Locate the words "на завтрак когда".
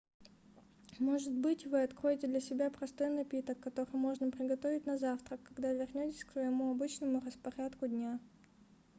4.87-5.73